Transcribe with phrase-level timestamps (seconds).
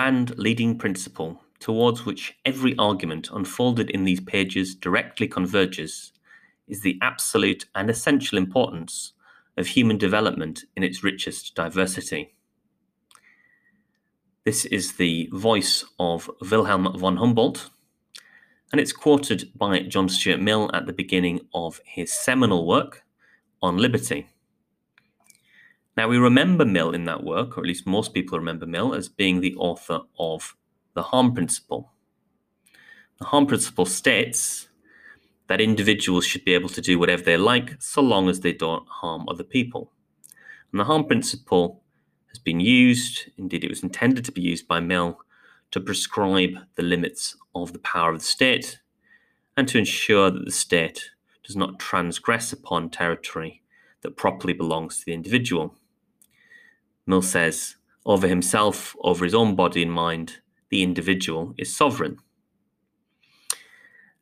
[0.00, 6.12] grand leading principle towards which every argument unfolded in these pages directly converges
[6.66, 9.12] is the absolute and essential importance
[9.58, 12.34] of human development in its richest diversity.
[14.46, 17.68] This is the voice of Wilhelm von Humboldt,
[18.72, 23.04] and it's quoted by John Stuart Mill at the beginning of his seminal work
[23.60, 24.28] on liberty.
[25.96, 29.08] Now, we remember Mill in that work, or at least most people remember Mill, as
[29.08, 30.56] being the author of
[30.94, 31.92] The Harm Principle.
[33.18, 34.68] The Harm Principle states
[35.48, 38.88] that individuals should be able to do whatever they like so long as they don't
[38.88, 39.90] harm other people.
[40.70, 41.82] And the Harm Principle
[42.28, 45.18] has been used, indeed, it was intended to be used by Mill
[45.72, 48.78] to prescribe the limits of the power of the state
[49.56, 51.10] and to ensure that the state
[51.44, 53.62] does not transgress upon territory
[54.02, 55.74] that properly belongs to the individual.
[57.06, 62.18] Mill says, over himself, over his own body and mind, the individual is sovereign.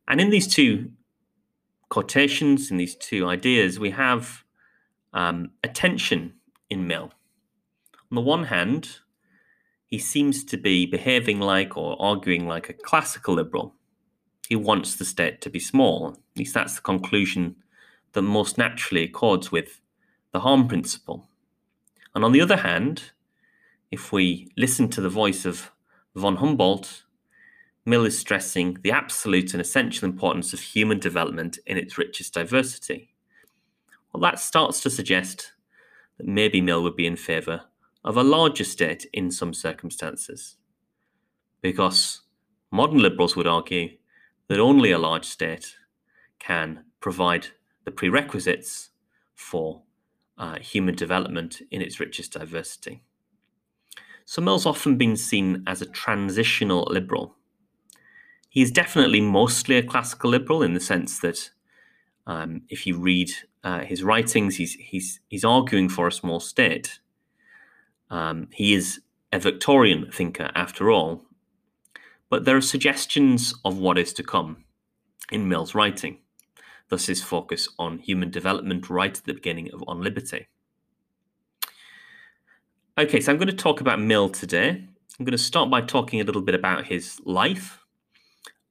[0.07, 0.91] And in these two
[1.89, 4.43] quotations, in these two ideas, we have
[5.13, 6.33] um, a tension
[6.69, 7.11] in Mill.
[8.11, 8.99] On the one hand,
[9.85, 13.75] he seems to be behaving like or arguing like a classical liberal.
[14.47, 16.09] He wants the state to be small.
[16.09, 17.55] At least that's the conclusion
[18.13, 19.81] that most naturally accords with
[20.31, 21.28] the harm principle.
[22.19, 23.11] And on the other hand,
[23.91, 25.71] if we listen to the voice of
[26.17, 27.05] von Humboldt,
[27.85, 33.13] Mill is stressing the absolute and essential importance of human development in its richest diversity.
[34.11, 35.53] Well, that starts to suggest
[36.17, 37.61] that maybe Mill would be in favour
[38.03, 40.57] of a larger state in some circumstances.
[41.61, 42.23] Because
[42.69, 43.91] modern liberals would argue
[44.49, 45.77] that only a large state
[46.37, 47.47] can provide
[47.85, 48.89] the prerequisites
[49.35, 49.83] for
[50.39, 53.03] uh, human development in its richest diversity.
[54.25, 57.35] So Mill's often been seen as a transitional liberal.
[58.47, 61.51] He's definitely mostly a classical liberal in the sense that
[62.25, 63.31] um, if you read
[63.63, 66.99] uh, his writings, he's, he's, he's arguing for a small state.
[68.09, 69.01] Um, he is
[69.31, 71.25] a Victorian thinker, after all,
[72.29, 74.63] but there are suggestions of what is to come
[75.31, 76.19] in Mill's writing.
[76.89, 80.47] Thus, his focus on human development right at the beginning of On Liberty.
[82.97, 84.69] Okay, so I'm going to talk about Mill today.
[84.69, 87.85] I'm going to start by talking a little bit about his life.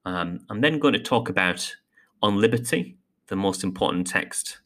[0.04, 1.76] Um, I'm then going to talk about
[2.22, 4.58] On Liberty, the most important text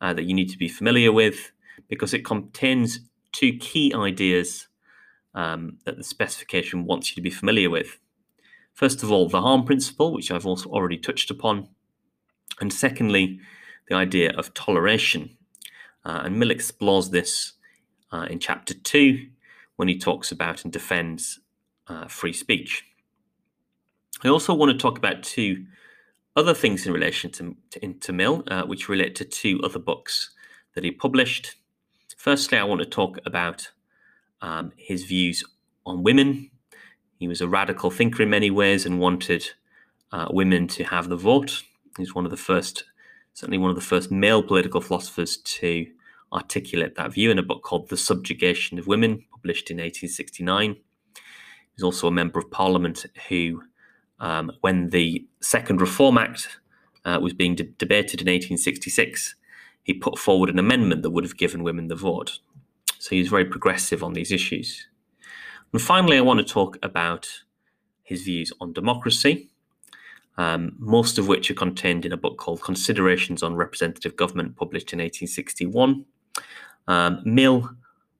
[0.00, 1.52] uh, that you need to be familiar with,
[1.88, 3.00] because it contains
[3.32, 4.68] two key ideas
[5.34, 7.98] um, that the specification wants you to be familiar with.
[8.72, 11.68] First of all, the harm principle, which I've also already touched upon.
[12.60, 13.40] And secondly,
[13.88, 15.36] the idea of toleration.
[16.04, 17.52] Uh, and Mill explores this
[18.12, 19.26] uh, in chapter two
[19.76, 21.40] when he talks about and defends
[21.88, 22.84] uh, free speech.
[24.22, 25.66] I also want to talk about two
[26.36, 30.30] other things in relation to, to, to Mill, uh, which relate to two other books
[30.74, 31.56] that he published.
[32.16, 33.70] Firstly, I want to talk about
[34.40, 35.44] um, his views
[35.84, 36.50] on women.
[37.18, 39.50] He was a radical thinker in many ways and wanted
[40.12, 41.62] uh, women to have the vote.
[41.96, 42.84] He's one of the first,
[43.32, 45.86] certainly one of the first male political philosophers to
[46.32, 50.76] articulate that view in a book called The Subjugation of Women, published in 1869.
[51.76, 53.62] He's also a member of parliament who,
[54.18, 56.58] um, when the Second Reform Act
[57.04, 59.36] uh, was being de- debated in 1866,
[59.82, 62.38] he put forward an amendment that would have given women the vote.
[62.98, 64.88] So he's very progressive on these issues.
[65.72, 67.28] And finally, I want to talk about
[68.02, 69.50] his views on democracy,
[70.36, 74.92] um, most of which are contained in a book called Considerations on Representative Government, published
[74.92, 76.04] in 1861.
[76.88, 77.70] Um, Mill,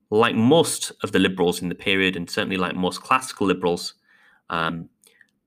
[0.09, 3.95] like most of the liberals in the period, and certainly like most classical liberals,
[4.49, 4.89] um,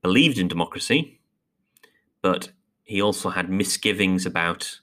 [0.02, 1.20] believed in democracy,
[2.22, 2.50] but
[2.84, 4.80] he also had misgivings about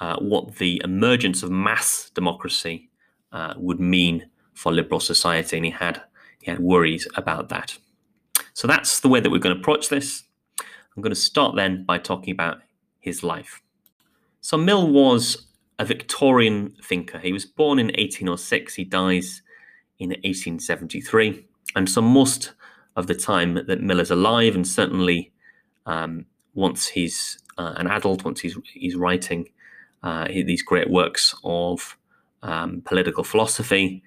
[0.00, 2.90] uh, what the emergence of mass democracy
[3.32, 6.02] uh, would mean for liberal society, and he had
[6.40, 7.78] he had worries about that.
[8.52, 10.24] So that's the way that we're going to approach this.
[10.96, 12.58] I'm going to start then by talking about
[13.00, 13.60] his life.
[14.40, 15.46] So Mill was
[15.78, 17.18] a Victorian thinker.
[17.18, 18.74] He was born in 1806.
[18.74, 19.42] He dies
[19.98, 21.46] in 1873,
[21.76, 22.52] and so most
[22.96, 25.32] of the time that Mill is alive, and certainly
[25.86, 29.48] um, once he's uh, an adult, once he's he's writing,
[30.02, 31.96] uh, these great works of
[32.42, 34.02] um, political philosophy.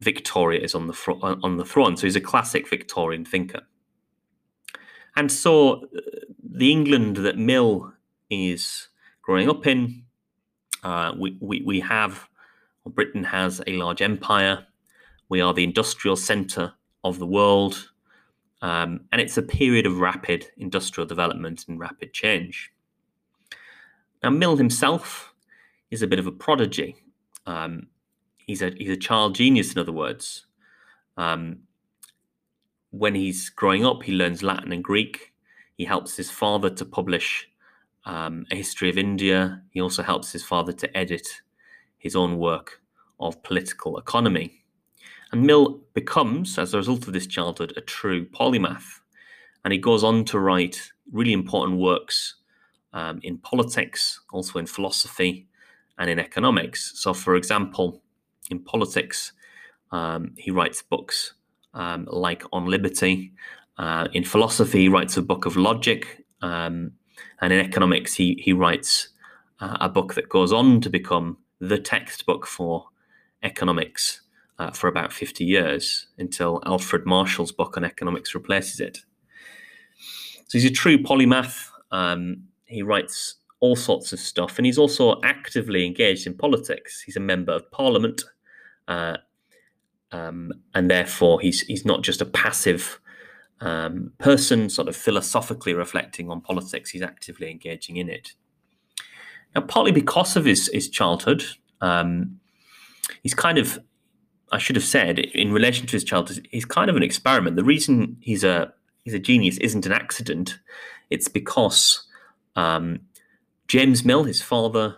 [0.00, 3.62] Victoria is on the fr- on the throne, so he's a classic Victorian thinker.
[5.16, 6.00] And so, uh,
[6.42, 7.92] the England that Mill
[8.30, 8.88] is
[9.22, 10.04] growing up in,
[10.82, 12.28] uh, we, we we have,
[12.86, 14.66] Britain has a large empire.
[15.28, 16.74] We are the industrial centre
[17.04, 17.90] of the world,
[18.60, 22.72] um, and it's a period of rapid industrial development and rapid change.
[24.22, 25.34] Now, Mill himself
[25.90, 26.96] is a bit of a prodigy.
[27.46, 27.88] Um,
[28.46, 30.46] he's a he's a child genius, in other words.
[31.16, 31.60] Um,
[32.92, 35.32] when he's growing up, he learns Latin and Greek.
[35.76, 37.48] He helps his father to publish
[38.04, 39.62] um, a history of India.
[39.70, 41.26] He also helps his father to edit
[41.98, 42.80] his own work
[43.18, 44.62] of political economy.
[45.32, 49.00] And Mill becomes, as a result of this childhood, a true polymath.
[49.64, 52.34] And he goes on to write really important works
[52.92, 55.48] um, in politics, also in philosophy,
[55.98, 56.92] and in economics.
[56.96, 58.02] So, for example,
[58.50, 59.32] in politics,
[59.92, 61.34] um, he writes books
[61.74, 63.32] um, like On Liberty.
[63.78, 66.24] Uh, in philosophy, he writes a book of logic.
[66.40, 66.92] Um,
[67.40, 69.08] and in economics, he, he writes
[69.60, 72.86] uh, a book that goes on to become the textbook for
[73.42, 74.22] economics
[74.58, 78.98] uh, for about 50 years until Alfred Marshall's book on economics replaces it.
[80.48, 81.68] So he's a true polymath.
[81.90, 87.00] Um, he writes all sorts of stuff, and he's also actively engaged in politics.
[87.00, 88.22] He's a member of parliament,
[88.88, 89.18] uh,
[90.12, 93.00] um, and therefore he's he's not just a passive
[93.60, 96.90] um, person, sort of philosophically reflecting on politics.
[96.90, 98.32] He's actively engaging in it.
[99.54, 101.44] Now, partly because of his his childhood,
[101.80, 102.40] um,
[103.22, 103.78] he's kind of
[104.50, 107.56] I should have said in relation to his childhood, he's kind of an experiment.
[107.56, 108.72] The reason he's a
[109.04, 110.58] he's a genius isn't an accident.
[111.08, 112.06] It's because
[112.54, 113.00] um,
[113.66, 114.96] James Mill, his father,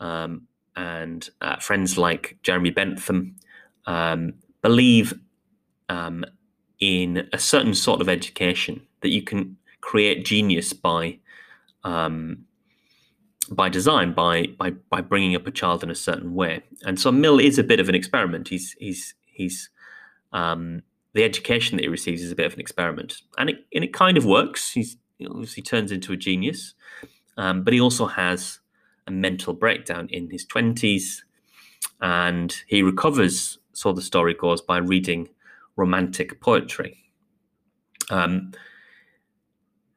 [0.00, 3.36] um, and uh, friends like Jeremy Bentham
[3.86, 5.14] um, believe
[5.88, 6.24] um,
[6.80, 11.18] in a certain sort of education that you can create genius by
[11.84, 12.44] um,
[13.50, 16.62] by design, by by by bringing up a child in a certain way.
[16.84, 18.48] And so Mill is a bit of an experiment.
[18.48, 19.70] He's he's he's
[20.32, 20.82] um,
[21.12, 23.92] the education that he receives is a bit of an experiment, and it and it
[23.92, 24.72] kind of works.
[24.72, 26.74] He's he obviously turns into a genius.
[27.36, 28.60] Um, but he also has
[29.06, 31.22] a mental breakdown in his 20s,
[32.00, 35.28] and he recovers, so the story goes, by reading
[35.76, 36.98] romantic poetry.
[38.10, 38.52] Um,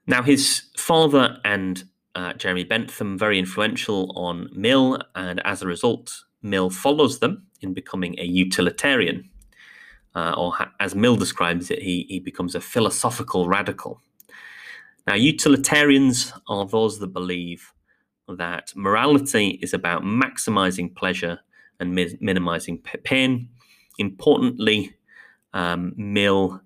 [0.07, 1.83] now, his father and
[2.13, 7.74] uh, Jeremy Bentham very influential on Mill, and as a result, Mill follows them in
[7.74, 9.30] becoming a utilitarian.
[10.16, 14.00] Uh, or ha- as Mill describes it, he, he becomes a philosophical radical.
[15.07, 17.74] Now, utilitarians are those that believe
[18.27, 21.39] that morality is about maximizing pleasure
[21.80, 23.50] and mi- minimizing pain.
[23.98, 24.96] Importantly,
[25.54, 26.62] um, Mill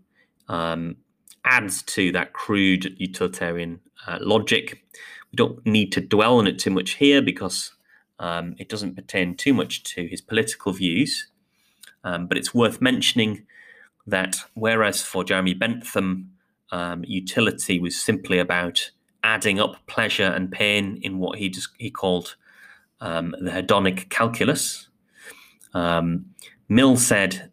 [0.48, 0.98] um,
[1.46, 4.84] adds to that crude utilitarian uh, logic.
[5.32, 7.74] We don't need to dwell on it too much here because
[8.20, 11.28] um, it doesn't pertain too much to his political views.
[12.04, 13.46] Um, but it's worth mentioning
[14.08, 16.32] that whereas for Jeremy Bentham,
[16.72, 18.92] um, utility was simply about
[19.24, 22.36] adding up pleasure and pain in what he just, he called
[23.02, 24.88] um, the hedonic calculus.
[25.74, 26.26] Um,
[26.70, 27.52] Mill said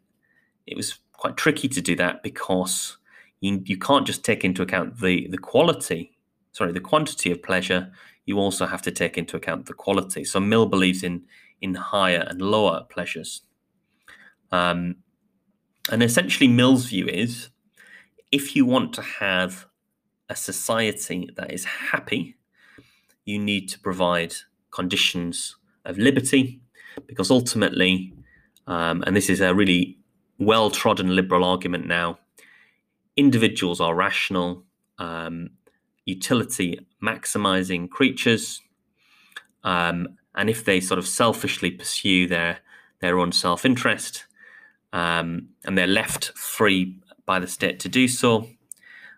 [0.66, 2.98] it was quite tricky to do that because
[3.40, 6.16] you, you can't just take into account the the quality,
[6.52, 7.90] sorry, the quantity of pleasure.
[8.26, 10.24] You also have to take into account the quality.
[10.24, 11.22] So Mill believes in
[11.60, 13.42] in higher and lower pleasures.
[14.52, 14.96] Um,
[15.90, 17.48] and essentially, Mill's view is
[18.32, 19.66] if you want to have
[20.28, 22.36] a society that is happy,
[23.24, 24.34] you need to provide
[24.70, 26.60] conditions of liberty,
[27.06, 28.12] because ultimately,
[28.66, 29.98] um, and this is a really
[30.38, 32.18] well trodden liberal argument now,
[33.16, 34.64] individuals are rational,
[34.98, 35.50] um,
[36.04, 38.62] utility maximizing creatures.
[39.64, 42.58] Um, and if they sort of selfishly pursue their
[43.00, 44.24] their own self interest,
[44.92, 48.48] um, and they're left free by the state to do so,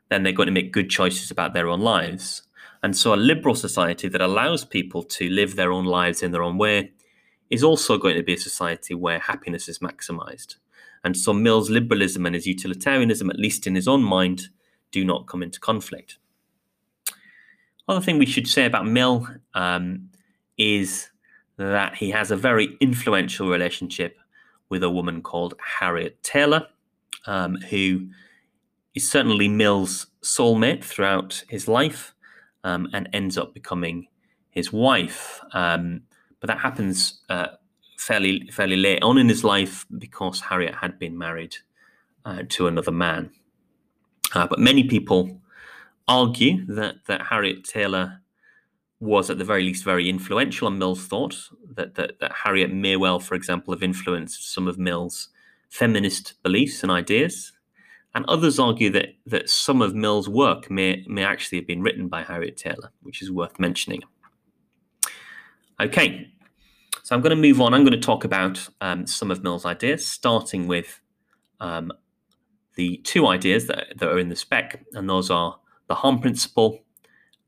[0.08, 2.42] then they're going to make good choices about their own lives.
[2.82, 6.42] And so, a liberal society that allows people to live their own lives in their
[6.42, 6.92] own way
[7.50, 10.56] is also going to be a society where happiness is maximized.
[11.04, 14.48] And so, Mill's liberalism and his utilitarianism, at least in his own mind,
[14.90, 16.18] do not come into conflict.
[17.86, 20.10] Other thing we should say about Mill um,
[20.58, 21.08] is
[21.56, 24.18] that he has a very influential relationship
[24.68, 26.66] with a woman called Harriet Taylor
[27.28, 28.08] um, who
[28.94, 32.14] is certainly Mill's soulmate throughout his life
[32.64, 34.08] um, and ends up becoming
[34.50, 35.40] his wife.
[35.52, 36.02] Um,
[36.40, 37.48] but that happens uh,
[37.98, 41.56] fairly fairly late on in his life because Harriet had been married
[42.24, 43.30] uh, to another man.
[44.34, 45.40] Uh, but many people
[46.06, 48.20] argue that that Harriet Taylor
[49.00, 51.36] was at the very least very influential on Mill's thought.
[51.74, 55.28] That that, that Harriet may well, for example, have influenced some of Mill's
[55.68, 57.52] feminist beliefs and ideas.
[58.14, 62.08] And others argue that, that some of Mill's work may, may actually have been written
[62.08, 64.02] by Harriet Taylor, which is worth mentioning.
[65.80, 66.28] Okay,
[67.04, 67.72] so I'm going to move on.
[67.72, 71.00] I'm going to talk about um, some of Mill's ideas, starting with
[71.60, 71.92] um,
[72.74, 75.56] the two ideas that, that are in the spec, and those are
[75.86, 76.80] the harm principle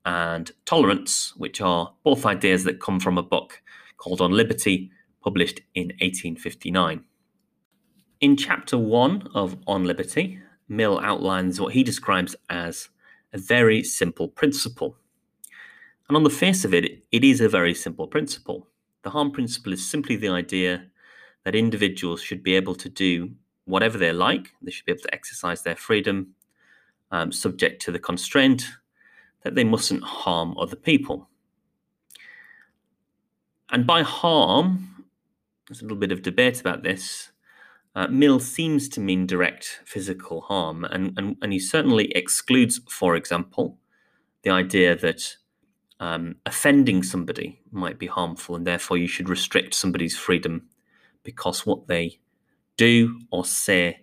[0.07, 3.63] and tolerance, which are both ideas that come from a book
[3.97, 4.93] called On Liberty,
[5.25, 7.03] published in 1859.
[8.21, 12.91] In chapter one of On Liberty, Mill outlines what he describes as
[13.33, 14.97] a very simple principle.
[16.11, 18.67] And on the face of it, it is a very simple principle.
[19.05, 20.87] The harm principle is simply the idea
[21.45, 23.31] that individuals should be able to do
[23.67, 26.35] whatever they like, they should be able to exercise their freedom,
[27.13, 28.65] um, subject to the constraint
[29.45, 31.29] that they mustn't harm other people.
[33.71, 35.07] And by harm,
[35.69, 37.31] there's a little bit of debate about this.
[37.95, 43.15] Uh, Mill seems to mean direct physical harm, and, and, and he certainly excludes, for
[43.15, 43.79] example,
[44.43, 45.37] the idea that
[46.01, 50.67] um, offending somebody might be harmful, and therefore you should restrict somebody's freedom
[51.23, 52.19] because what they
[52.77, 54.01] do or say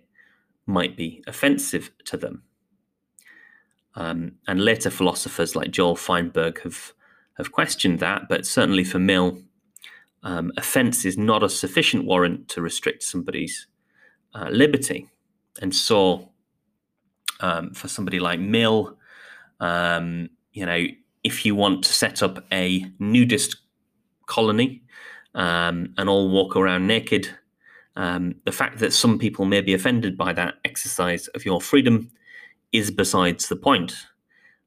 [0.64, 2.44] might be offensive to them.
[3.96, 6.92] Um, and later philosophers like Joel Feinberg have
[7.36, 9.40] have questioned that, but certainly for Mill,
[10.24, 13.68] um, offence is not a sufficient warrant to restrict somebody's
[14.34, 15.08] uh, liberty.
[15.62, 16.32] And so,
[17.40, 18.96] um, for somebody like Mill,
[19.60, 20.84] um, you know,
[21.24, 23.56] if you want to set up a nudist
[24.26, 24.82] colony
[25.34, 27.28] um, and all walk around naked,
[27.96, 32.10] um, the fact that some people may be offended by that exercise of your freedom
[32.72, 33.96] is besides the point.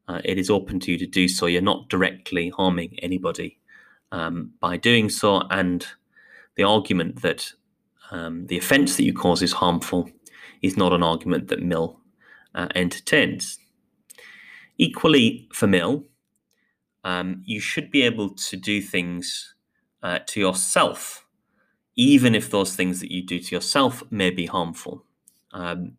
[0.07, 1.45] Uh, it is open to you to do so.
[1.45, 3.57] You're not directly harming anybody
[4.11, 5.43] um, by doing so.
[5.49, 5.85] And
[6.55, 7.53] the argument that
[8.11, 10.09] um, the offence that you cause is harmful
[10.61, 11.99] is not an argument that Mill
[12.53, 13.57] uh, entertains.
[14.77, 16.03] Equally, for Mill,
[17.03, 19.55] um, you should be able to do things
[20.03, 21.25] uh, to yourself,
[21.95, 25.05] even if those things that you do to yourself may be harmful.
[25.53, 25.97] Um,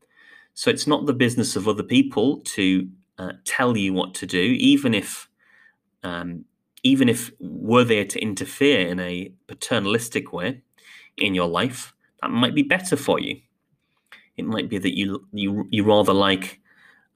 [0.55, 4.57] so it's not the business of other people to uh, tell you what to do,
[4.59, 5.29] even if,
[6.03, 6.45] um,
[6.83, 10.63] even if were they to interfere in a paternalistic way
[11.17, 13.41] in your life, that might be better for you.
[14.37, 16.61] It might be that you you you rather like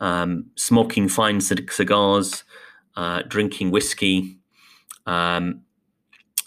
[0.00, 2.44] um, smoking fine cigars,
[2.96, 4.38] uh, drinking whiskey,
[5.06, 5.62] um,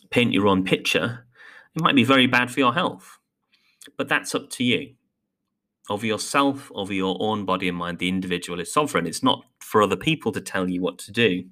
[0.10, 1.26] paint your own picture.
[1.76, 3.20] It might be very bad for your health,
[3.98, 4.96] but that's up to you
[5.90, 8.00] over yourself, over your own body and mind.
[8.00, 9.08] The individual is sovereign.
[9.08, 11.46] It's not for other people to tell you what to do.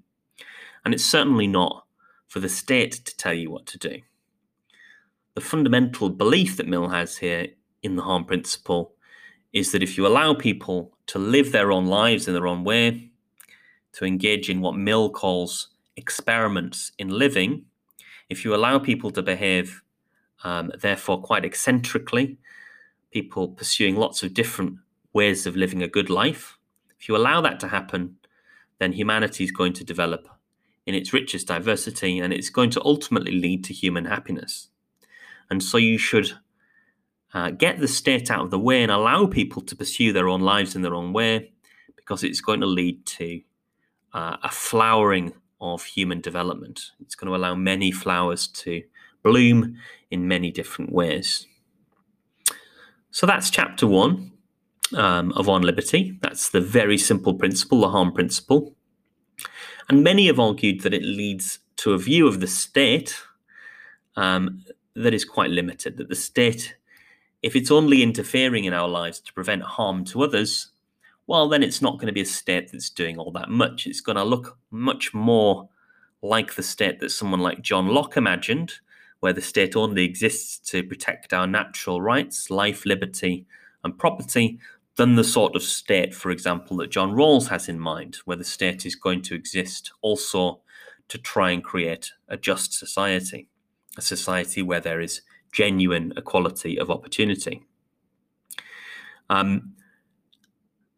[0.85, 1.85] And it's certainly not
[2.27, 4.01] for the state to tell you what to do.
[5.35, 7.47] The fundamental belief that Mill has here
[7.83, 8.93] in the harm principle
[9.53, 13.11] is that if you allow people to live their own lives in their own way,
[13.97, 17.65] to engage in what Mill calls experiments in living,
[18.29, 19.81] if you allow people to behave,
[20.43, 22.37] um, therefore, quite eccentrically,
[23.11, 24.75] people pursuing lots of different
[25.13, 26.59] ways of living a good life.
[26.99, 28.17] If you allow that to happen,
[28.77, 30.27] then humanity is going to develop
[30.85, 34.67] in its richest diversity and it's going to ultimately lead to human happiness.
[35.49, 36.33] And so you should
[37.33, 40.41] uh, get the state out of the way and allow people to pursue their own
[40.41, 41.51] lives in their own way
[41.95, 43.41] because it's going to lead to
[44.17, 45.31] uh, a flowering
[45.61, 46.91] of human development.
[46.99, 48.81] It's going to allow many flowers to
[49.23, 49.77] bloom
[50.09, 51.45] in many different ways.
[53.11, 54.31] So that's chapter one
[54.95, 56.17] um, of On Liberty.
[56.21, 58.75] That's the very simple principle, the harm principle.
[59.87, 63.15] And many have argued that it leads to a view of the state
[64.15, 64.63] um,
[64.95, 66.75] that is quite limited, that the state,
[67.43, 70.71] if it's only interfering in our lives to prevent harm to others,
[71.27, 73.85] well, then it's not going to be a state that's doing all that much.
[73.85, 75.69] It's going to look much more
[76.21, 78.73] like the state that someone like John Locke imagined,
[79.19, 83.45] where the state only exists to protect our natural rights, life, liberty,
[83.83, 84.59] and property,
[84.95, 88.43] than the sort of state, for example, that John Rawls has in mind, where the
[88.43, 90.61] state is going to exist also
[91.09, 93.47] to try and create a just society,
[93.97, 97.63] a society where there is genuine equality of opportunity.
[99.29, 99.73] Um,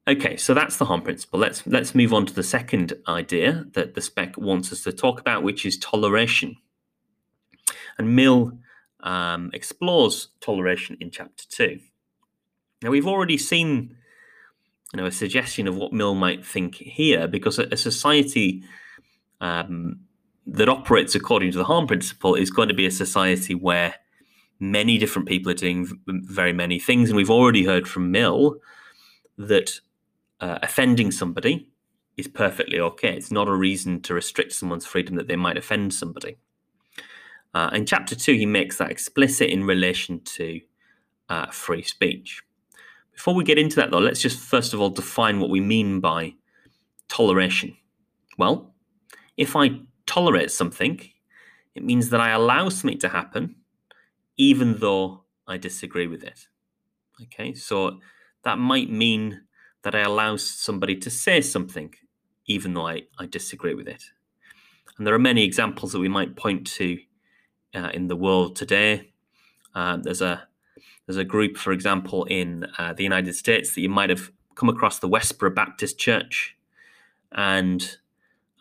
[0.09, 1.39] okay, so that's the harm principle.
[1.39, 5.19] Let's let's move on to the second idea that the spec wants us to talk
[5.19, 6.57] about, which is toleration.
[7.97, 8.57] And Mill
[9.01, 11.79] um, explores toleration in chapter two.
[12.81, 13.95] Now, we've already seen
[14.93, 18.63] you know, a suggestion of what Mill might think here, because a, a society
[19.41, 19.99] um,
[20.47, 23.95] that operates according to the harm principle is going to be a society where
[24.59, 27.09] many different people are doing very many things.
[27.09, 28.57] And we've already heard from Mill
[29.37, 29.79] that
[30.41, 31.71] uh, offending somebody
[32.17, 33.15] is perfectly okay.
[33.15, 36.37] It's not a reason to restrict someone's freedom that they might offend somebody.
[37.53, 40.61] Uh, in chapter two, he makes that explicit in relation to
[41.29, 42.41] uh, free speech.
[43.13, 45.99] Before we get into that, though, let's just first of all define what we mean
[45.99, 46.35] by
[47.07, 47.75] toleration.
[48.37, 48.73] Well,
[49.35, 51.01] if I tolerate something,
[51.75, 53.55] it means that I allow something to happen
[54.37, 56.47] even though I disagree with it.
[57.23, 57.99] Okay, so
[58.43, 59.41] that might mean
[59.83, 61.93] that I allow somebody to say something
[62.49, 64.03] even though I, I disagree with it.
[64.97, 66.97] And there are many examples that we might point to
[67.73, 69.11] uh, in the world today.
[69.73, 70.47] Uh, there's a
[71.05, 74.69] there's a group, for example, in uh, the United States that you might have come
[74.69, 76.55] across, the Westboro Baptist Church,
[77.31, 77.97] and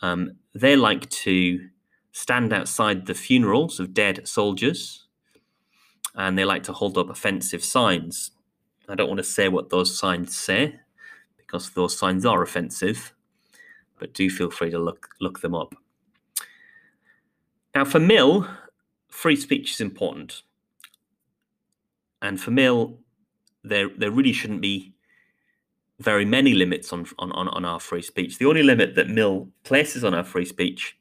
[0.01, 1.69] um, they like to
[2.13, 5.07] stand outside the funerals of dead soldiers,
[6.15, 8.31] and they like to hold up offensive signs.
[8.89, 10.81] I don't want to say what those signs say
[11.49, 13.15] because those signs are offensive,
[13.99, 15.75] but do feel free to look look them up.
[17.75, 18.47] Now, for Mill,
[19.09, 20.43] free speech is important.
[22.21, 22.99] And for Mill,
[23.65, 24.93] there there really shouldn't be
[26.01, 28.39] very many limits on, on, on our free speech.
[28.39, 30.97] The only limit that Mill places on our free speech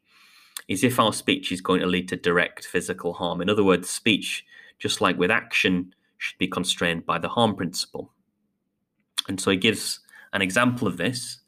[0.68, 3.40] is if our speech is going to lead to direct physical harm.
[3.40, 4.44] In other words, speech,
[4.80, 8.12] just like with action, should be constrained by the harm principle.
[9.28, 10.00] And so he gives
[10.34, 11.40] an example of this.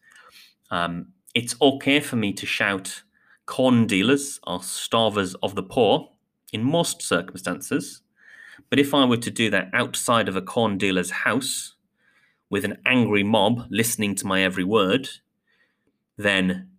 [0.72, 3.04] Um, it's okay for me to shout,
[3.46, 6.10] corn dealers are starvers of the poor
[6.52, 8.02] in most circumstances.
[8.70, 11.76] But if I were to do that outside of a corn dealer's house
[12.50, 15.10] with an angry mob listening to my every word,
[16.18, 16.70] then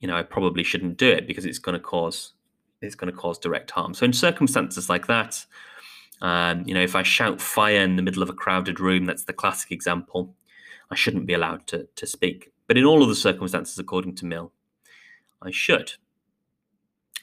[0.00, 2.34] you know I probably shouldn't do it because it's going to cause
[2.82, 3.94] it's going to cause direct harm.
[3.94, 5.46] So in circumstances like that,
[6.20, 9.24] um, you know, if I shout fire in the middle of a crowded room, that's
[9.24, 10.34] the classic example.
[10.90, 12.52] I shouldn't be allowed to to speak.
[12.66, 14.52] But in all of the circumstances, according to Mill,
[15.40, 15.92] I should.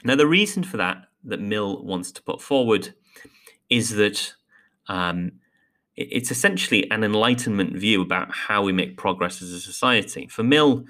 [0.04, 2.94] Now, the reason for that that Mill wants to put forward
[3.70, 4.34] is that
[4.88, 5.34] um,
[5.96, 10.28] it's essentially an enlightenment view about how we make progress as a society.
[10.28, 10.86] For Mill,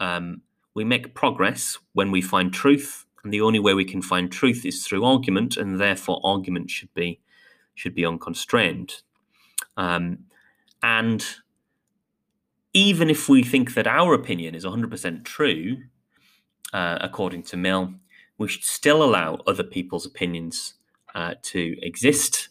[0.00, 0.42] um,
[0.74, 4.64] we make progress when we find truth, and the only way we can find truth
[4.64, 7.20] is through argument, and therefore argument should be
[7.74, 9.02] should be unconstrained.
[9.76, 10.18] Um,
[10.82, 11.24] and
[12.72, 15.78] even if we think that our opinion is 100% true,
[16.72, 17.94] uh, according to Mill,
[18.38, 20.74] we should still allow other people's opinions
[21.14, 22.48] uh, to exist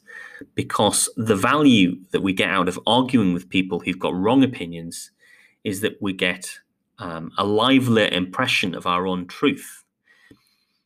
[0.56, 5.12] because the value that we get out of arguing with people who've got wrong opinions
[5.64, 6.60] is that we get
[7.00, 9.84] um, a livelier impression of our own truth.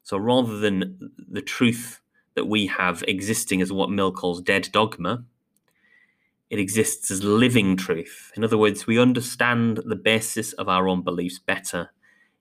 [0.03, 1.99] So rather than the truth
[2.35, 5.23] that we have existing as what Mill calls dead dogma,
[6.53, 8.31] it exists as living truth.
[8.37, 11.89] In other words, we understand the basis of our own beliefs better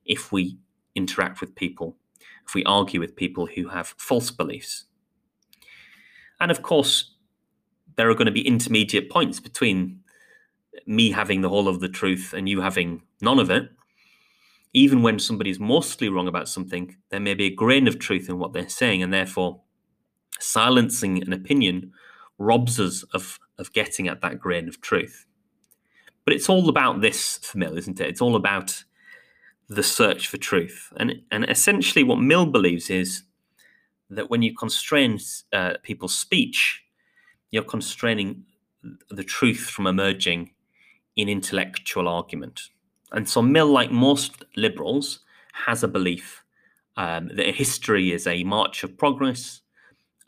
[0.05, 0.59] if we
[0.94, 1.96] interact with people
[2.46, 4.85] if we argue with people who have false beliefs.
[6.40, 7.14] And of course,
[7.96, 10.01] there are going to be intermediate points between
[10.87, 13.70] me having the whole of the truth and you having none of it.
[14.72, 18.29] Even when somebody is mostly wrong about something, there may be a grain of truth
[18.29, 19.61] in what they're saying, and therefore,
[20.40, 21.92] silencing an opinion
[22.38, 25.27] robs us of, of getting at that grain of truth.
[26.25, 28.09] But it's all about this for Mill, isn't it?
[28.09, 28.85] It's all about
[29.69, 30.93] the search for truth.
[30.97, 33.23] And, and essentially, what Mill believes is
[34.11, 35.19] that when you constrain
[35.53, 36.83] uh, people's speech,
[37.51, 38.45] you're constraining
[39.11, 40.51] the truth from emerging
[41.17, 42.61] in intellectual argument.
[43.12, 45.21] And so, Mill, like most liberals,
[45.53, 46.43] has a belief
[46.97, 49.61] um, that history is a march of progress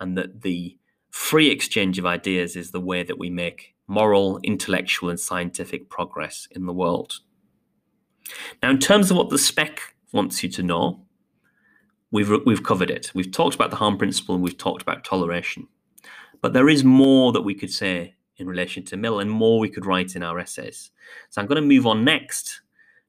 [0.01, 0.77] and that the
[1.15, 6.49] free exchange of ideas is the way that we make moral, intellectual, and scientific progress
[6.51, 7.21] in the world.
[8.61, 9.81] Now, in terms of what the spec
[10.13, 11.07] wants you to know,
[12.11, 13.13] we've we've covered it.
[13.15, 15.69] We've talked about the harm principle and we've talked about toleration.
[16.43, 19.71] But there is more that we could say in relation to Mill and more we
[19.71, 20.91] could write in our essays.
[21.31, 22.61] So I'm going to move on next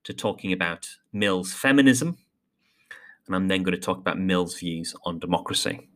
[0.04, 2.20] to talking about Mill's feminism,
[3.26, 5.90] and I'm then going to talk about Mill's views on democracy.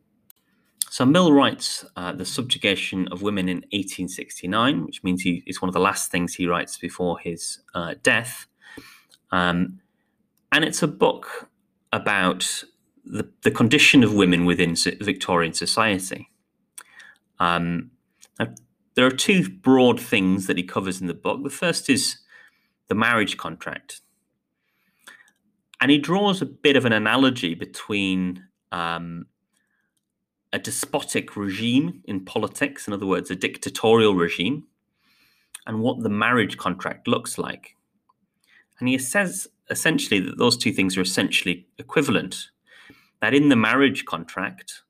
[0.90, 5.68] So Mill writes uh, The Subjugation of Women in 1869, which means he, it's one
[5.68, 8.48] of the last things he writes before his uh, death.
[9.30, 9.78] Um,
[10.50, 11.48] and it's a book
[11.92, 12.64] about
[13.04, 16.28] the, the condition of women within Victorian society.
[17.38, 17.92] Um,
[18.96, 21.44] there are two broad things that he covers in the book.
[21.44, 22.16] The first is
[22.88, 24.00] the marriage contract.
[25.80, 29.26] And he draws a bit of an analogy between um,
[30.52, 34.64] a despotic regime in politics, in other words, a dictatorial regime,
[35.66, 37.76] and what the marriage contract looks like.
[38.78, 42.48] And he says essentially that those two things are essentially equivalent.
[43.20, 44.82] That in the marriage contract,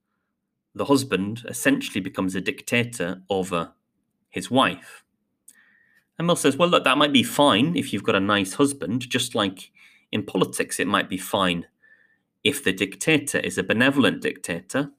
[0.75, 3.73] the husband essentially becomes a dictator over
[4.31, 5.05] his wife.
[6.19, 9.09] And Mill says, well, look, that might be fine if you've got a nice husband,
[9.09, 9.73] just like
[10.13, 11.67] in politics, it might be fine
[12.45, 14.91] if the dictator is a benevolent dictator.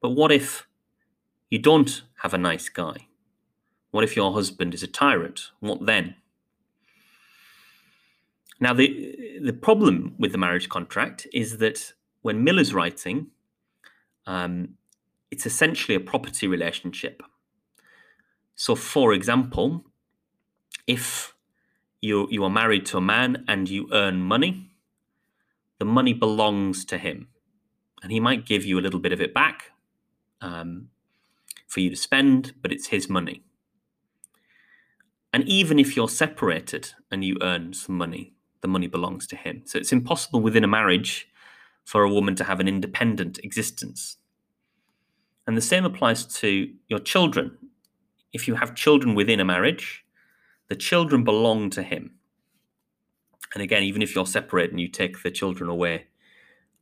[0.00, 0.66] But what if
[1.50, 3.08] you don't have a nice guy?
[3.90, 5.50] What if your husband is a tyrant?
[5.60, 6.16] What then?
[8.60, 13.28] Now, the, the problem with the marriage contract is that when Miller's writing,
[14.26, 14.74] um,
[15.30, 17.22] it's essentially a property relationship.
[18.56, 19.84] So, for example,
[20.86, 21.34] if
[22.00, 24.70] you you are married to a man and you earn money,
[25.78, 27.28] the money belongs to him,
[28.02, 29.70] and he might give you a little bit of it back
[30.40, 30.88] um,
[31.66, 33.42] for you to spend, but it's his money.
[35.32, 39.62] And even if you're separated and you earn some money, the money belongs to him.
[39.66, 41.28] So it's impossible within a marriage
[41.84, 44.16] for a woman to have an independent existence.
[45.46, 47.56] And the same applies to your children.
[48.32, 50.04] If you have children within a marriage,
[50.68, 52.16] the children belong to him.
[53.54, 56.08] And again, even if you're separate and you take the children away,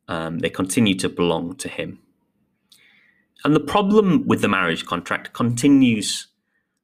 [0.09, 1.99] um, they continue to belong to him.
[3.43, 6.27] And the problem with the marriage contract continues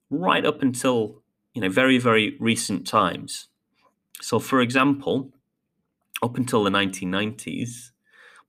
[0.10, 1.22] right up until
[1.54, 3.48] you know very very recent times.
[4.22, 5.32] So, for example,
[6.22, 7.92] up until the 1990s,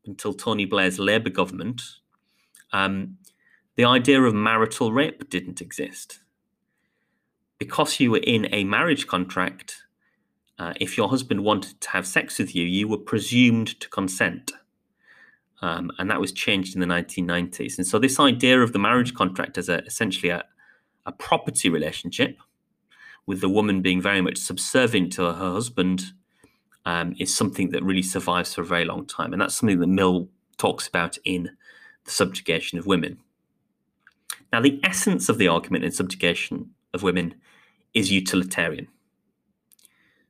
[0.06, 1.82] until Tony Blair's Labour government,
[2.72, 3.16] um,
[3.76, 6.20] the idea of marital rape didn't exist
[7.58, 9.82] because you were in a marriage contract,
[10.58, 14.52] uh, if your husband wanted to have sex with you, you were presumed to consent.
[15.64, 17.78] Um, and that was changed in the 1990s.
[17.78, 20.44] And so, this idea of the marriage contract as a, essentially a,
[21.06, 22.36] a property relationship,
[23.24, 26.12] with the woman being very much subservient to her husband,
[26.84, 29.32] um, is something that really survives for a very long time.
[29.32, 31.56] And that's something that Mill talks about in
[32.04, 33.16] The Subjugation of Women.
[34.52, 37.36] Now, the essence of the argument in Subjugation of Women
[37.94, 38.88] is utilitarian.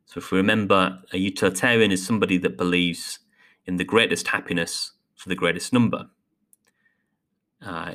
[0.07, 3.19] So, if we remember, a utilitarian is somebody that believes
[3.67, 4.93] in the greatest happiness
[5.25, 6.07] for the greatest number.
[7.65, 7.95] Uh,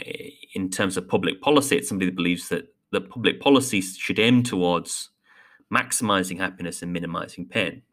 [0.55, 4.41] in terms of public policy, it's somebody that believes that, that public policy should aim
[4.41, 5.11] towards
[5.71, 7.83] maximizing happiness and minimizing pain.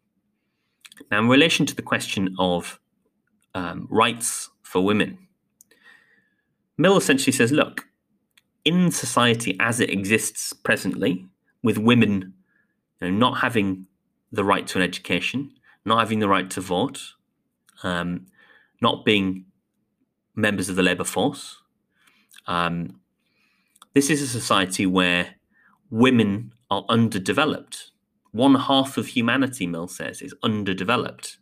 [1.10, 2.80] Now, in relation to the question of
[3.54, 5.18] um, rights for women,
[6.78, 7.86] Mill essentially says look,
[8.64, 11.26] in society as it exists presently,
[11.62, 12.32] with women
[13.02, 13.86] you know, not having
[14.32, 15.52] the right to an education,
[15.84, 17.02] not having the right to vote,
[17.82, 18.24] um,
[18.80, 19.46] not being
[20.34, 21.58] members of the labour force.
[22.46, 23.00] Um,
[23.94, 25.36] this is a society where
[25.90, 27.90] women are underdeveloped.
[28.32, 31.38] One half of humanity, Mill says, is underdeveloped.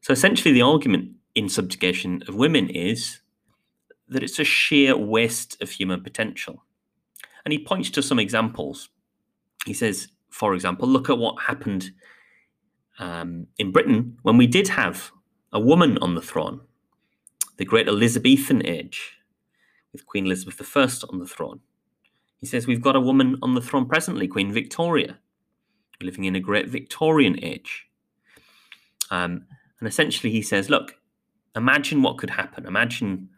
[0.00, 3.20] So essentially, the argument in subjugation of women is
[4.08, 6.64] that it's a sheer waste of human potential.
[7.44, 8.88] And he points to some examples.
[9.64, 11.90] He says, for example, look at what happened
[12.98, 15.12] um, in Britain when we did have
[15.52, 16.60] a woman on the throne,
[17.56, 19.18] the great Elizabethan age,
[19.92, 20.80] with Queen Elizabeth I
[21.10, 21.60] on the throne.
[22.36, 25.18] He says, We've got a woman on the throne presently, Queen Victoria,
[26.00, 27.86] living in a great Victorian age.
[29.10, 29.46] Um,
[29.80, 30.96] and essentially, he says, Look,
[31.56, 32.66] imagine what could happen.
[32.66, 33.30] Imagine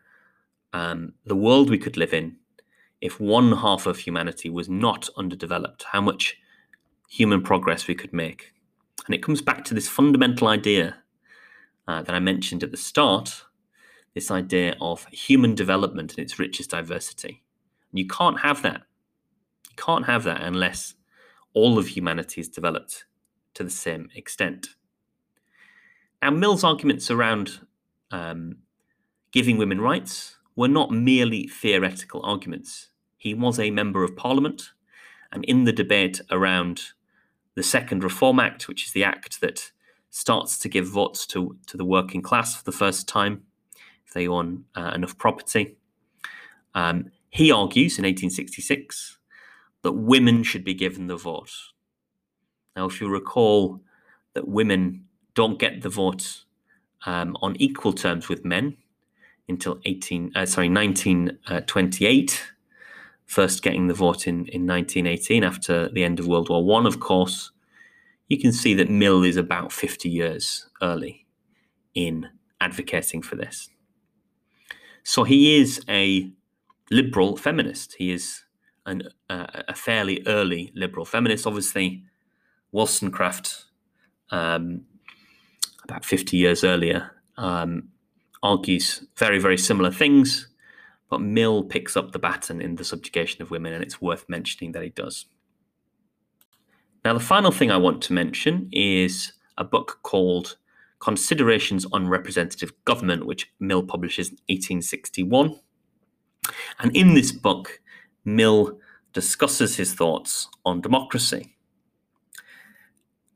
[0.73, 2.37] um, the world we could live in
[3.01, 6.37] if one half of humanity was not underdeveloped, how much
[7.09, 8.53] human progress we could make.
[9.07, 10.97] And it comes back to this fundamental idea
[11.91, 13.43] uh, that I mentioned at the start
[14.15, 17.43] this idea of human development in its richest diversity.
[17.91, 18.83] And you can't have that.
[19.69, 20.95] You can't have that unless
[21.53, 23.07] all of humanity is developed
[23.55, 24.69] to the same extent.
[26.23, 27.61] Now, Mill's arguments around
[28.13, 28.59] um,
[29.33, 32.91] giving women rights were not merely theoretical arguments.
[33.17, 34.71] He was a member of parliament,
[35.33, 36.83] and in the debate around
[37.57, 39.73] the Second Reform Act, which is the act that
[40.11, 43.43] starts to give votes to, to the working class for the first time,
[44.07, 45.77] if they own uh, enough property,
[46.75, 49.19] um, he argues in 1866
[49.83, 51.53] that women should be given the vote.
[52.77, 53.81] Now, if you recall
[54.35, 56.45] that women don't get the vote
[57.07, 58.77] um, on equal terms with men
[59.49, 62.53] until 18, uh, sorry, 1928,
[63.27, 67.01] first getting the vote in, in 1918 after the end of World War One, of
[67.01, 67.53] course,
[68.31, 71.27] you can see that Mill is about 50 years early
[71.95, 72.29] in
[72.61, 73.69] advocating for this.
[75.03, 76.31] So he is a
[76.93, 77.97] liberal feminist.
[77.99, 78.45] He is
[78.87, 81.45] an, uh, a fairly early liberal feminist.
[81.45, 82.05] Obviously,
[82.71, 83.65] Wollstonecraft,
[84.31, 84.83] um,
[85.83, 87.89] about 50 years earlier, um,
[88.45, 90.49] argues very, very similar things,
[91.09, 94.71] but Mill picks up the baton in the subjugation of women, and it's worth mentioning
[94.73, 95.27] that he does.
[97.05, 100.57] Now, the final thing I want to mention is a book called
[101.01, 105.59] Considerations on Representative Government, which Mill publishes in 1861.
[106.79, 107.81] And in this book,
[108.25, 108.79] Mill
[109.13, 111.57] discusses his thoughts on democracy.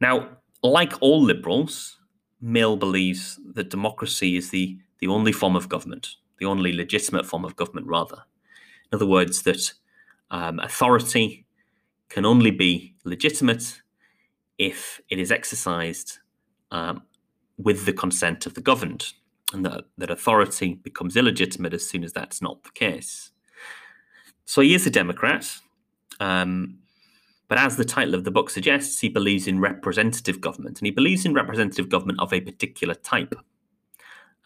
[0.00, 0.28] Now,
[0.62, 1.98] like all liberals,
[2.40, 7.44] Mill believes that democracy is the, the only form of government, the only legitimate form
[7.44, 8.24] of government, rather.
[8.92, 9.72] In other words, that
[10.30, 11.43] um, authority
[12.14, 13.82] can only be legitimate
[14.56, 16.20] if it is exercised
[16.70, 17.02] um,
[17.58, 19.12] with the consent of the governed,
[19.52, 23.32] and that, that authority becomes illegitimate as soon as that's not the case.
[24.44, 25.44] So he is a Democrat,
[26.20, 26.78] um,
[27.48, 30.92] but as the title of the book suggests, he believes in representative government, and he
[30.92, 33.34] believes in representative government of a particular type.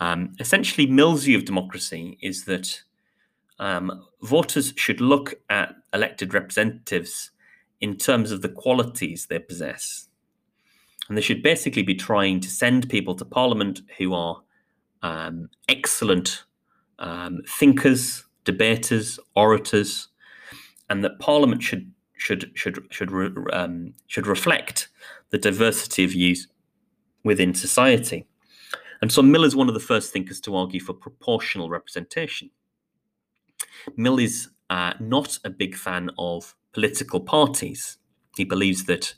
[0.01, 2.81] Um, essentially, Mill's view of democracy is that
[3.59, 7.33] um, voters should look at elected representatives
[7.81, 10.09] in terms of the qualities they possess.
[11.09, 14.43] And they should basically be trying to send people to Parliament who are
[15.03, 16.45] um, excellent
[16.99, 20.09] um, thinkers, debaters, orators,
[20.91, 23.11] and that Parliament should should should should
[23.53, 24.89] um, should reflect
[25.31, 26.49] the diversity of views
[27.25, 28.27] within society.
[29.01, 32.51] And so Mill is one of the first thinkers to argue for proportional representation.
[33.97, 37.99] Mill is uh, not a big fan of political parties.
[38.37, 39.15] He believes that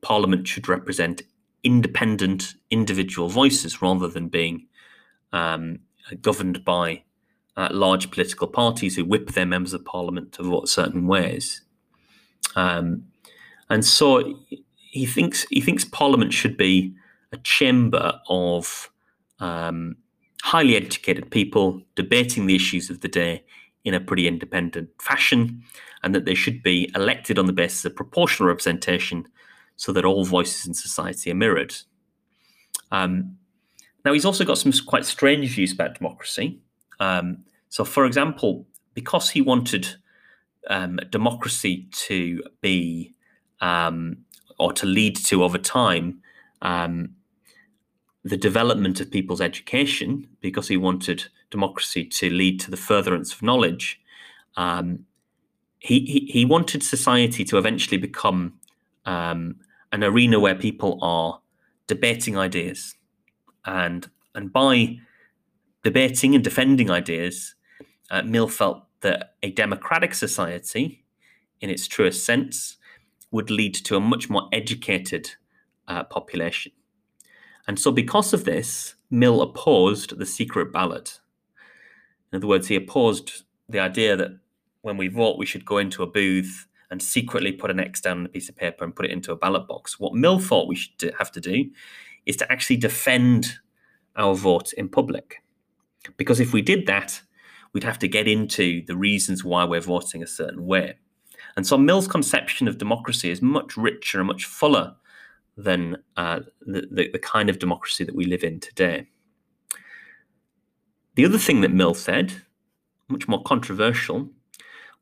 [0.00, 1.22] Parliament should represent
[1.64, 4.68] independent individual voices rather than being
[5.32, 5.80] um,
[6.22, 7.02] governed by
[7.56, 11.62] uh, large political parties who whip their members of Parliament to vote certain ways.
[12.54, 13.06] Um,
[13.68, 14.38] and so
[14.92, 16.94] he thinks he thinks Parliament should be
[17.32, 18.88] a chamber of
[19.40, 19.96] um,
[20.42, 23.42] highly educated people debating the issues of the day
[23.84, 25.62] in a pretty independent fashion,
[26.02, 29.26] and that they should be elected on the basis of proportional representation
[29.76, 31.74] so that all voices in society are mirrored.
[32.92, 33.36] Um,
[34.04, 36.60] now, he's also got some quite strange views about democracy.
[37.00, 39.88] Um, so, for example, because he wanted
[40.68, 43.14] um, democracy to be
[43.60, 44.18] um,
[44.58, 46.20] or to lead to over time
[46.62, 47.10] um,
[48.24, 53.42] the development of people's education, because he wanted democracy to lead to the furtherance of
[53.42, 54.00] knowledge.
[54.56, 55.06] Um,
[55.78, 58.54] he, he, he wanted society to eventually become
[59.06, 59.56] um,
[59.92, 61.40] an arena where people are
[61.86, 62.94] debating ideas,
[63.64, 64.98] and and by
[65.82, 67.54] debating and defending ideas,
[68.10, 71.04] uh, Mill felt that a democratic society,
[71.60, 72.76] in its truest sense,
[73.30, 75.30] would lead to a much more educated
[75.88, 76.72] uh, population.
[77.66, 81.19] And so, because of this, Mill opposed the secret ballot.
[82.32, 84.30] In other words, he opposed the idea that
[84.82, 88.18] when we vote, we should go into a booth and secretly put an X down
[88.18, 90.00] on a piece of paper and put it into a ballot box.
[90.00, 91.70] What Mill thought we should have to do
[92.26, 93.58] is to actually defend
[94.16, 95.42] our vote in public.
[96.16, 97.22] Because if we did that,
[97.72, 100.96] we'd have to get into the reasons why we're voting a certain way.
[101.56, 104.94] And so Mill's conception of democracy is much richer and much fuller
[105.56, 109.08] than uh, the, the, the kind of democracy that we live in today.
[111.14, 112.42] The other thing that Mill said,
[113.08, 114.30] much more controversial,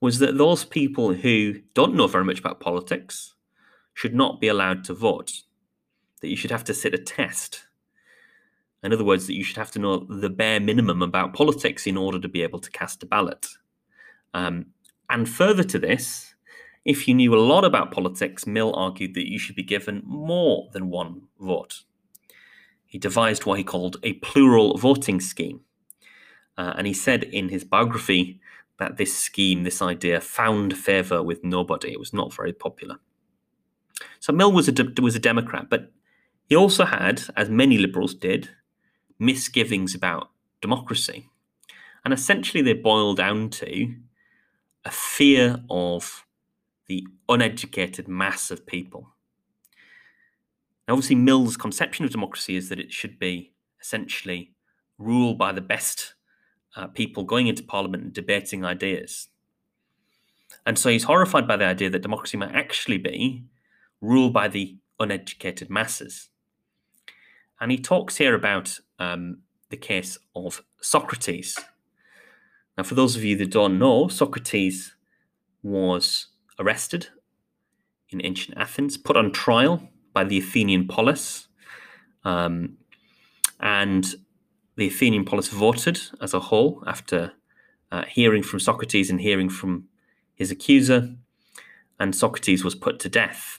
[0.00, 3.34] was that those people who don't know very much about politics
[3.94, 5.42] should not be allowed to vote,
[6.20, 7.64] that you should have to sit a test.
[8.82, 11.96] In other words, that you should have to know the bare minimum about politics in
[11.96, 13.46] order to be able to cast a ballot.
[14.34, 14.66] Um,
[15.10, 16.34] and further to this,
[16.84, 20.68] if you knew a lot about politics, Mill argued that you should be given more
[20.72, 21.82] than one vote.
[22.86, 25.60] He devised what he called a plural voting scheme.
[26.58, 28.40] Uh, and he said in his biography
[28.78, 31.92] that this scheme, this idea, found favour with nobody.
[31.92, 32.96] It was not very popular.
[34.18, 35.92] So Mill was a, de- was a Democrat, but
[36.48, 38.50] he also had, as many liberals did,
[39.18, 41.30] misgivings about democracy.
[42.04, 43.94] And essentially, they boil down to
[44.84, 46.24] a fear of
[46.86, 49.10] the uneducated mass of people.
[50.86, 54.54] Now, obviously, Mill's conception of democracy is that it should be essentially
[54.96, 56.14] ruled by the best
[56.76, 59.28] uh, people going into parliament and debating ideas.
[60.66, 63.44] And so he's horrified by the idea that democracy might actually be
[64.00, 66.28] ruled by the uneducated masses.
[67.60, 69.38] And he talks here about um,
[69.70, 71.58] the case of Socrates.
[72.76, 74.94] Now, for those of you that don't know, Socrates
[75.62, 76.28] was
[76.58, 77.08] arrested
[78.10, 81.48] in ancient Athens, put on trial by the Athenian polis,
[82.24, 82.78] um,
[83.60, 84.14] and
[84.78, 87.32] the Athenian polis voted as a whole after
[87.90, 89.88] uh, hearing from Socrates and hearing from
[90.36, 91.16] his accuser,
[91.98, 93.58] and Socrates was put to death.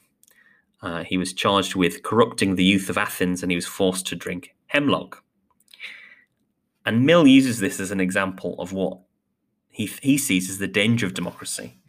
[0.82, 4.15] Uh, he was charged with corrupting the youth of Athens and he was forced to
[4.15, 5.21] drink hemlock.
[6.86, 8.99] And Mill uses this as an example of what
[9.67, 11.79] he, he sees as the danger of democracy,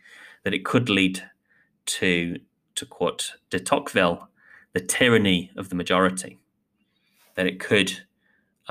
[0.43, 1.23] that it could lead
[1.87, 2.41] to,
[2.75, 4.29] to quote de Tocqueville,
[4.73, 6.41] the tyranny of the majority,
[7.37, 8.01] that it could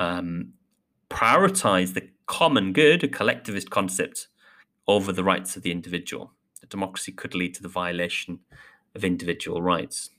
[0.00, 0.54] um,
[1.10, 4.26] prioritize the common good, a collectivist concept,
[4.88, 6.32] over the rights of the individual.
[6.60, 8.40] That democracy could lead to the violation
[8.94, 10.10] of individual rights.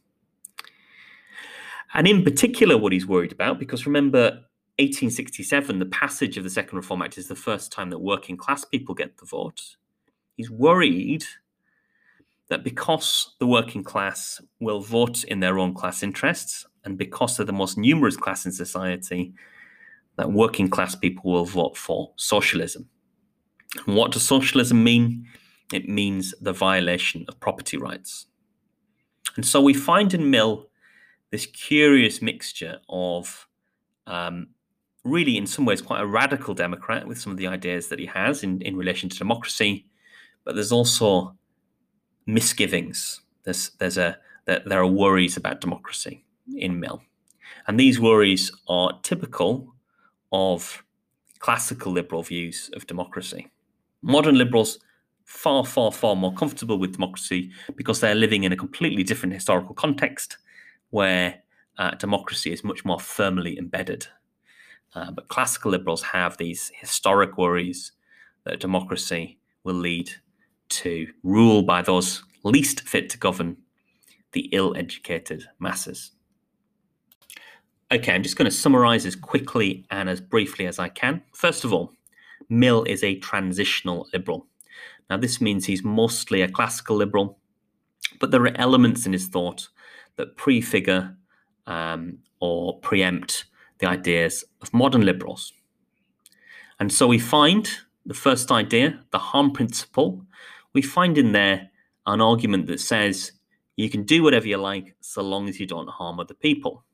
[1.93, 4.43] And in particular, what he's worried about, because remember,
[4.79, 8.63] 1867, the passage of the Second Reform Act is the first time that working class
[8.63, 9.75] people get the vote.
[10.37, 11.25] He's worried
[12.47, 17.45] that because the working class will vote in their own class interests, and because they're
[17.45, 19.33] the most numerous class in society,
[20.21, 22.87] that working class people will vote for socialism.
[23.87, 25.25] And what does socialism mean?
[25.73, 28.27] It means the violation of property rights.
[29.35, 30.67] And so we find in Mill
[31.31, 33.47] this curious mixture of
[34.05, 34.49] um,
[35.03, 38.05] really, in some ways, quite a radical Democrat with some of the ideas that he
[38.05, 39.87] has in, in relation to democracy,
[40.43, 41.35] but there's also
[42.27, 43.21] misgivings.
[43.43, 46.23] There's there's a there, there are worries about democracy
[46.55, 47.01] in Mill,
[47.65, 49.70] and these worries are typical
[50.31, 50.83] of
[51.39, 53.49] classical liberal views of democracy.
[54.01, 54.79] Modern liberals
[55.25, 59.73] far, far, far more comfortable with democracy because they're living in a completely different historical
[59.73, 60.37] context
[60.89, 61.41] where
[61.77, 64.07] uh, democracy is much more firmly embedded.
[64.93, 67.93] Uh, but classical liberals have these historic worries
[68.43, 70.11] that democracy will lead
[70.69, 73.57] to rule by those least fit to govern
[74.33, 76.11] the ill educated masses.
[77.91, 81.21] Okay, I'm just going to summarize as quickly and as briefly as I can.
[81.33, 81.91] First of all,
[82.47, 84.47] Mill is a transitional liberal.
[85.09, 87.37] Now, this means he's mostly a classical liberal,
[88.21, 89.67] but there are elements in his thought
[90.15, 91.17] that prefigure
[91.67, 93.43] um, or preempt
[93.79, 95.51] the ideas of modern liberals.
[96.79, 97.69] And so we find
[98.05, 100.25] the first idea, the harm principle,
[100.71, 101.69] we find in there
[102.05, 103.33] an argument that says
[103.75, 106.85] you can do whatever you like so long as you don't harm other people.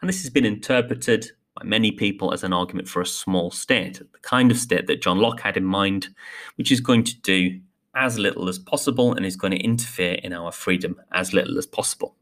[0.00, 3.98] And this has been interpreted by many people as an argument for a small state,
[3.98, 6.08] the kind of state that John Locke had in mind,
[6.56, 7.60] which is going to do
[7.94, 11.66] as little as possible and is going to interfere in our freedom as little as
[11.66, 12.14] possible.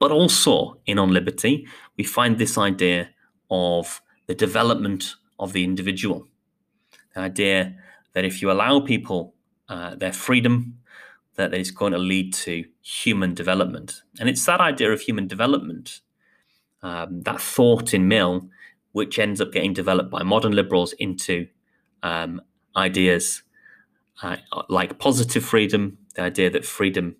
[0.00, 3.10] But also in On Liberty, we find this idea
[3.50, 6.26] of the development of the individual.
[7.14, 7.76] The idea
[8.14, 9.34] that if you allow people
[9.68, 10.78] uh, their freedom,
[11.36, 14.02] that it's going to lead to human development.
[14.18, 16.00] And it's that idea of human development,
[16.84, 18.48] um, that thought in Mill,
[18.92, 21.48] which ends up getting developed by modern liberals into
[22.02, 22.40] um,
[22.76, 23.42] ideas
[24.22, 24.36] uh,
[24.68, 27.16] like positive freedom, the idea that freedom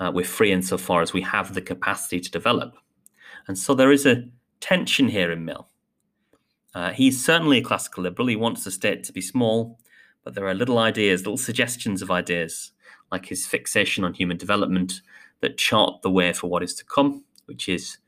[0.00, 2.74] uh, we're free insofar as we have the capacity to develop.
[3.46, 4.24] And so there is a
[4.60, 5.68] tension here in Mill.
[6.74, 8.28] Uh, he's certainly a classical liberal.
[8.28, 9.78] He wants the state to be small,
[10.24, 12.72] but there are little ideas, little suggestions of ideas,
[13.12, 15.02] like his fixation on human development,
[15.40, 17.98] that chart the way for what is to come, which is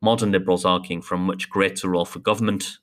[0.00, 2.78] modern liberals arguing for a much greater role for government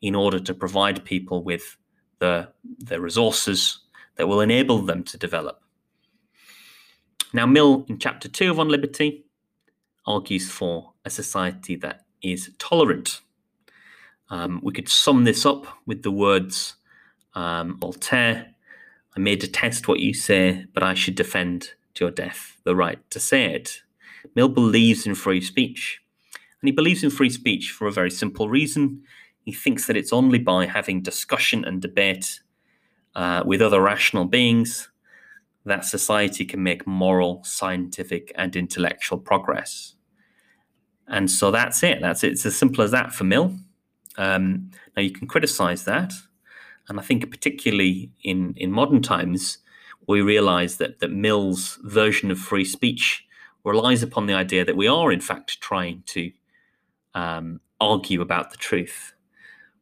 [0.00, 1.76] in order to provide people with
[2.18, 2.48] the,
[2.78, 3.80] the resources
[4.16, 5.60] that will enable them to develop.
[7.32, 9.24] Now, Mill in chapter 2 of On Liberty
[10.06, 13.20] argues for a society that is tolerant.
[14.30, 16.76] Um, we could sum this up with the words
[17.34, 18.52] um, Voltaire
[19.14, 22.98] I may detest what you say, but I should defend to your death the right
[23.10, 23.82] to say it.
[24.34, 26.00] Mill believes in free speech.
[26.62, 29.02] And he believes in free speech for a very simple reason.
[29.44, 32.40] He thinks that it's only by having discussion and debate
[33.16, 34.88] uh, with other rational beings
[35.64, 39.94] that society can make moral, scientific, and intellectual progress.
[41.08, 41.98] And so that's it.
[42.00, 42.32] That's it.
[42.32, 43.56] It's as simple as that for Mill.
[44.16, 46.12] Um, now you can criticize that,
[46.88, 49.58] and I think particularly in in modern times,
[50.06, 53.26] we realise that that Mill's version of free speech
[53.64, 56.30] relies upon the idea that we are in fact trying to
[57.14, 59.14] um, argue about the truth.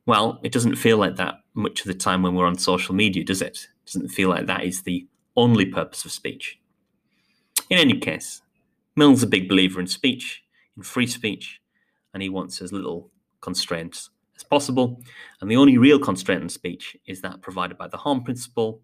[0.06, 3.24] Well, it doesn't feel like that much of the time when we're on social media,
[3.24, 3.68] does it?
[3.84, 5.06] It doesn't feel like that is the
[5.36, 6.58] only purpose of speech.
[7.68, 8.42] In any case,
[8.96, 10.42] Mill's a big believer in speech,
[10.76, 11.60] in free speech,
[12.12, 13.10] and he wants as little
[13.40, 15.00] constraints as possible.
[15.40, 18.82] And the only real constraint in speech is that provided by the harm principle,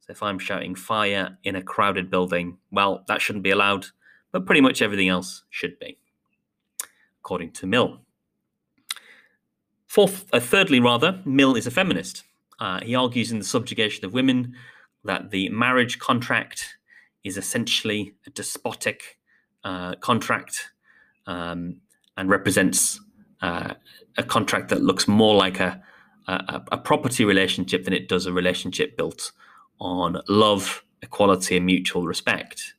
[0.00, 3.86] So if I'm shouting fire in a crowded building, well, that shouldn't be allowed,
[4.32, 5.98] but pretty much everything else should be,
[7.22, 8.00] according to Mill.
[9.86, 12.24] Fourth, uh, thirdly, rather, Mill is a feminist.
[12.60, 14.54] Uh, he argues in The Subjugation of Women
[15.04, 16.76] that the marriage contract
[17.24, 19.18] is essentially a despotic
[19.64, 20.70] uh, contract
[21.26, 21.80] um,
[22.16, 23.00] and represents
[23.42, 23.74] uh,
[24.16, 25.82] a contract that looks more like a,
[26.26, 29.32] a, a, property relationship than it does a relationship built
[29.80, 32.74] on love, equality, and mutual respect.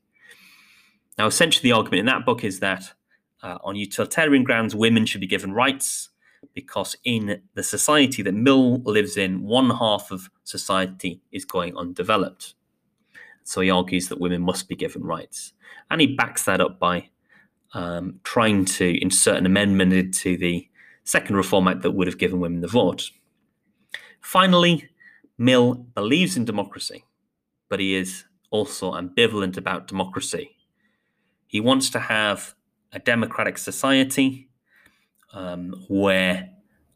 [1.17, 2.93] Now, essentially, the argument in that book is that
[3.43, 6.09] uh, on utilitarian grounds, women should be given rights
[6.53, 12.55] because in the society that Mill lives in, one half of society is going undeveloped.
[13.43, 15.53] So he argues that women must be given rights.
[15.89, 17.09] And he backs that up by
[17.73, 20.67] um, trying to insert an amendment into the
[21.03, 23.09] Second Reform Act that would have given women the vote.
[24.21, 24.89] Finally,
[25.37, 27.05] Mill believes in democracy,
[27.69, 30.55] but he is also ambivalent about democracy.
[31.47, 32.53] He wants to have
[32.93, 34.49] a democratic society
[35.33, 36.49] um, where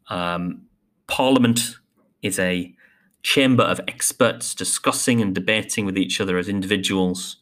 [0.08, 0.62] um,
[1.06, 1.76] Parliament
[2.22, 2.74] is a
[3.22, 7.36] chamber of experts discussing and debating with each other as individuals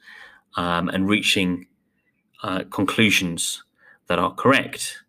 [0.57, 1.67] um, and reaching
[2.43, 3.65] uh, conclusions
[4.07, 5.03] that are correct.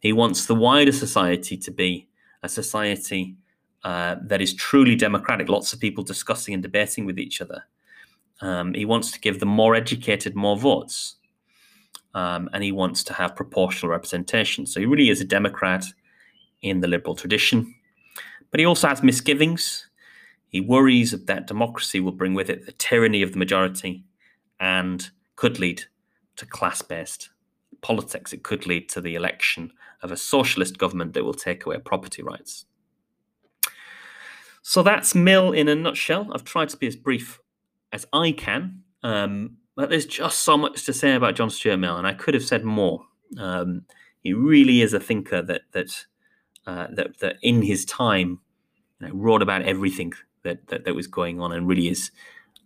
[0.00, 2.08] He wants the wider society to be
[2.42, 3.36] a society
[3.84, 7.64] uh, that is truly democratic, lots of people discussing and debating with each other.
[8.40, 11.16] Um, he wants to give the more educated more votes.
[12.14, 14.66] Um, and he wants to have proportional representation.
[14.66, 15.86] So he really is a Democrat
[16.60, 17.74] in the liberal tradition.
[18.50, 19.88] But he also has misgivings.
[20.48, 24.04] He worries that democracy will bring with it the tyranny of the majority
[24.60, 25.84] and could lead
[26.36, 27.30] to class based
[27.80, 28.32] politics.
[28.32, 32.22] It could lead to the election of a socialist government that will take away property
[32.22, 32.66] rights.
[34.62, 36.28] So that's Mill in a nutshell.
[36.32, 37.40] I've tried to be as brief
[37.92, 41.96] as I can, um, but there's just so much to say about John Stuart Mill,
[41.96, 43.04] and I could have said more.
[43.38, 43.82] Um,
[44.22, 46.06] he really is a thinker that that
[46.66, 48.40] uh, that, that in his time
[49.00, 50.12] you know, wrote about everything
[50.44, 52.10] that, that, that was going on, and really is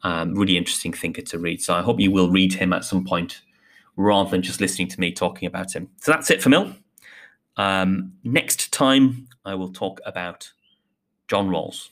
[0.03, 1.63] um, really interesting thinker to read.
[1.63, 3.41] So I hope you will read him at some point
[3.97, 5.89] rather than just listening to me talking about him.
[6.01, 6.75] So that's it for Mill.
[7.57, 10.53] Um, next time, I will talk about
[11.29, 11.89] John Rawls.